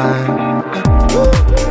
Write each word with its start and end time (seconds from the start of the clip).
time. 0.00 1.69